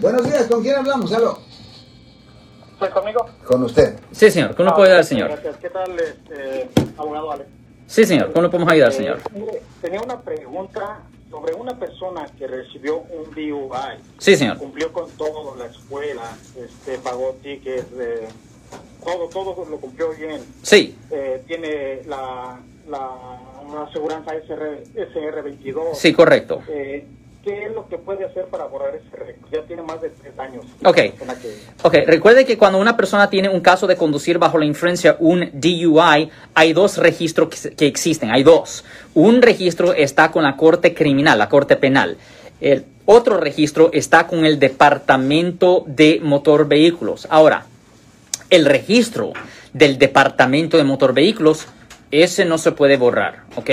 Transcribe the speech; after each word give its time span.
Buenos 0.00 0.24
días, 0.24 0.46
¿con 0.46 0.62
quién 0.62 0.76
hablamos? 0.76 1.12
Aló. 1.12 1.38
¿Estoy 2.74 2.90
conmigo? 2.90 3.26
Con 3.44 3.64
usted. 3.64 3.98
Sí, 4.12 4.30
señor. 4.30 4.54
¿Cómo 4.54 4.70
Ah, 4.70 4.74
puedo 4.76 4.84
ayudar, 4.86 4.98
gracias, 4.98 5.08
señor? 5.08 5.28
Gracias. 5.30 5.56
¿Qué 5.56 5.70
tal, 5.70 5.98
este, 5.98 6.68
abogado 6.96 7.32
Alex? 7.32 7.50
Sí, 7.86 8.04
señor. 8.04 8.32
¿Cómo 8.32 8.42
le 8.42 8.48
podemos 8.50 8.72
ayudar, 8.72 8.90
Eh, 8.92 8.94
señor? 8.94 9.18
mire, 9.34 9.62
tenía 9.80 10.00
una 10.00 10.20
pregunta 10.20 11.00
sobre 11.30 11.54
una 11.54 11.76
persona 11.78 12.26
que 12.38 12.46
recibió 12.46 12.98
un 12.98 13.30
DUI. 13.34 13.98
Sí, 14.18 14.36
señor. 14.36 14.58
Cumplió 14.58 14.92
con 14.92 15.10
todo, 15.12 15.56
la 15.56 15.66
escuela, 15.66 16.22
este, 16.56 16.98
pagó 16.98 17.36
tickets, 17.42 17.86
eh, 17.98 18.28
todo, 19.04 19.28
todo 19.28 19.64
lo 19.68 19.78
cumplió 19.78 20.10
bien. 20.14 20.40
Sí. 20.62 20.96
Eh, 21.10 21.42
tiene 21.48 22.02
la, 22.06 22.60
la 22.88 23.10
una 23.66 23.82
aseguranza 23.82 24.34
SR, 24.36 24.84
SR22. 24.94 25.94
Sí, 25.94 26.12
correcto. 26.12 26.62
¿Qué 27.48 27.64
es 27.64 27.72
lo 27.74 27.88
que 27.88 27.96
puede 27.96 28.26
hacer 28.26 28.44
para 28.46 28.64
borrar 28.64 28.94
ese 28.94 29.16
récord? 29.16 29.50
Ya 29.50 29.62
tiene 29.62 29.80
más 29.80 30.02
de 30.02 30.10
tres 30.10 30.38
años. 30.38 30.66
Ok. 30.84 30.96
Que- 31.90 32.04
recuerde 32.04 32.44
que 32.44 32.58
cuando 32.58 32.78
una 32.78 32.94
persona 32.94 33.30
tiene 33.30 33.48
un 33.48 33.60
caso 33.60 33.86
de 33.86 33.96
conducir 33.96 34.38
bajo 34.38 34.58
la 34.58 34.66
influencia, 34.66 35.16
un 35.18 35.48
DUI, 35.54 36.28
hay 36.54 36.72
dos 36.74 36.98
registros 36.98 37.48
que 37.74 37.86
existen, 37.86 38.30
hay 38.30 38.42
dos. 38.42 38.84
Un 39.14 39.40
registro 39.40 39.94
está 39.94 40.30
con 40.30 40.42
la 40.42 40.56
Corte 40.56 40.92
Criminal, 40.94 41.38
la 41.38 41.48
Corte 41.48 41.76
Penal. 41.76 42.18
El 42.60 42.84
otro 43.06 43.38
registro 43.38 43.88
está 43.94 44.26
con 44.26 44.44
el 44.44 44.58
Departamento 44.58 45.84
de 45.86 46.20
Motor 46.22 46.68
Vehículos. 46.68 47.26
Ahora, 47.30 47.64
el 48.50 48.66
registro 48.66 49.32
del 49.72 49.96
Departamento 49.96 50.76
de 50.76 50.84
Motor 50.84 51.14
Vehículos, 51.14 51.66
ese 52.10 52.44
no 52.44 52.58
se 52.58 52.72
puede 52.72 52.96
borrar, 52.96 53.44
¿ok? 53.56 53.70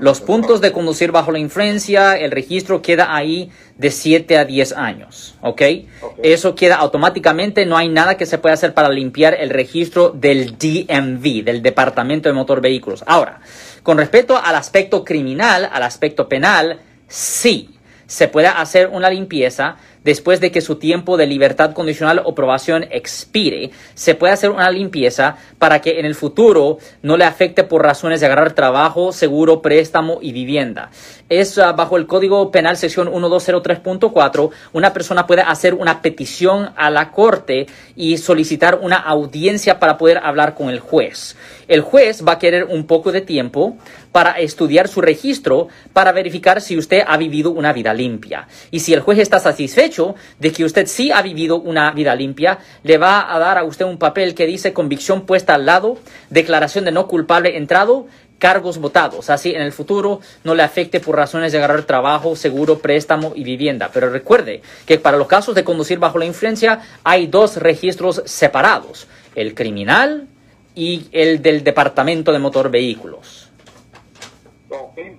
Los 0.00 0.20
puntos 0.20 0.60
de 0.60 0.72
conducir 0.72 1.12
bajo 1.12 1.30
la 1.30 1.38
influencia, 1.38 2.16
el 2.16 2.30
registro 2.30 2.82
queda 2.82 3.14
ahí 3.14 3.50
de 3.76 3.90
7 3.90 4.38
a 4.38 4.44
10 4.44 4.72
años, 4.72 5.36
¿ok? 5.40 5.62
Ok. 6.02 6.18
Eso 6.22 6.54
queda 6.54 6.76
automáticamente, 6.76 7.64
no 7.66 7.76
hay 7.76 7.88
nada 7.88 8.16
que 8.16 8.26
se 8.26 8.38
pueda 8.38 8.54
hacer 8.54 8.74
para 8.74 8.88
limpiar 8.88 9.34
el 9.34 9.50
registro 9.50 10.10
del 10.10 10.58
DMV, 10.58 11.44
del 11.44 11.62
Departamento 11.62 12.28
de 12.28 12.34
Motor 12.34 12.60
Vehículos. 12.60 13.04
Ahora, 13.06 13.40
con 13.82 13.98
respecto 13.98 14.36
al 14.36 14.56
aspecto 14.56 15.04
criminal, 15.04 15.68
al 15.72 15.82
aspecto 15.82 16.28
penal, 16.28 16.80
sí, 17.06 17.70
se 18.06 18.28
puede 18.28 18.48
hacer 18.48 18.88
una 18.88 19.10
limpieza 19.10 19.76
después 20.06 20.40
de 20.40 20.52
que 20.52 20.60
su 20.60 20.76
tiempo 20.76 21.16
de 21.16 21.26
libertad 21.26 21.72
condicional 21.72 22.22
o 22.24 22.34
probación 22.34 22.86
expire. 22.90 23.72
Se 23.94 24.14
puede 24.14 24.32
hacer 24.32 24.50
una 24.50 24.70
limpieza 24.70 25.36
para 25.58 25.80
que 25.80 25.98
en 25.98 26.06
el 26.06 26.14
futuro 26.14 26.78
no 27.02 27.16
le 27.16 27.24
afecte 27.24 27.64
por 27.64 27.82
razones 27.82 28.20
de 28.20 28.26
agarrar 28.26 28.52
trabajo, 28.52 29.10
seguro, 29.10 29.60
préstamo 29.60 30.20
y 30.22 30.30
vivienda. 30.30 30.90
Es 31.28 31.58
ah, 31.58 31.72
bajo 31.72 31.96
el 31.96 32.06
Código 32.06 32.52
Penal 32.52 32.76
sección 32.76 33.08
1203.4, 33.12 34.50
una 34.72 34.92
persona 34.92 35.26
puede 35.26 35.42
hacer 35.42 35.74
una 35.74 36.00
petición 36.00 36.70
a 36.76 36.88
la 36.88 37.10
corte 37.10 37.66
y 37.96 38.16
solicitar 38.18 38.78
una 38.80 38.98
audiencia 38.98 39.80
para 39.80 39.98
poder 39.98 40.18
hablar 40.18 40.54
con 40.54 40.70
el 40.70 40.78
juez. 40.78 41.36
El 41.66 41.80
juez 41.80 42.22
va 42.24 42.34
a 42.34 42.38
querer 42.38 42.62
un 42.62 42.86
poco 42.86 43.10
de 43.10 43.22
tiempo 43.22 43.76
para 44.16 44.40
estudiar 44.40 44.88
su 44.88 45.02
registro 45.02 45.68
para 45.92 46.10
verificar 46.10 46.62
si 46.62 46.78
usted 46.78 47.02
ha 47.06 47.18
vivido 47.18 47.50
una 47.50 47.74
vida 47.74 47.92
limpia. 47.92 48.48
Y 48.70 48.80
si 48.80 48.94
el 48.94 49.00
juez 49.00 49.18
está 49.18 49.40
satisfecho 49.40 50.14
de 50.38 50.52
que 50.52 50.64
usted 50.64 50.86
sí 50.86 51.12
ha 51.12 51.20
vivido 51.20 51.56
una 51.56 51.90
vida 51.90 52.14
limpia, 52.14 52.58
le 52.82 52.96
va 52.96 53.30
a 53.30 53.38
dar 53.38 53.58
a 53.58 53.64
usted 53.64 53.84
un 53.84 53.98
papel 53.98 54.34
que 54.34 54.46
dice 54.46 54.72
convicción 54.72 55.26
puesta 55.26 55.54
al 55.54 55.66
lado, 55.66 55.98
declaración 56.30 56.86
de 56.86 56.92
no 56.92 57.08
culpable 57.08 57.58
entrado, 57.58 58.06
cargos 58.38 58.78
votados. 58.78 59.28
Así 59.28 59.50
en 59.54 59.60
el 59.60 59.72
futuro 59.72 60.22
no 60.44 60.54
le 60.54 60.62
afecte 60.62 60.98
por 60.98 61.14
razones 61.14 61.52
de 61.52 61.58
agarrar 61.58 61.82
trabajo, 61.82 62.36
seguro, 62.36 62.78
préstamo 62.78 63.34
y 63.36 63.44
vivienda. 63.44 63.90
Pero 63.92 64.08
recuerde 64.08 64.62
que 64.86 64.96
para 64.96 65.18
los 65.18 65.26
casos 65.26 65.54
de 65.54 65.62
conducir 65.62 65.98
bajo 65.98 66.16
la 66.16 66.24
influencia 66.24 66.80
hay 67.04 67.26
dos 67.26 67.58
registros 67.58 68.22
separados, 68.24 69.08
el 69.34 69.54
criminal 69.54 70.26
y 70.74 71.04
el 71.12 71.42
del 71.42 71.62
Departamento 71.62 72.32
de 72.32 72.38
Motor 72.38 72.70
Vehículos. 72.70 73.46